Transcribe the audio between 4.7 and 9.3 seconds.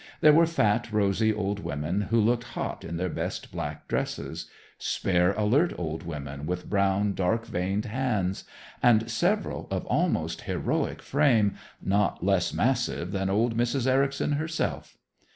spare, alert old women with brown, dark veined hands; and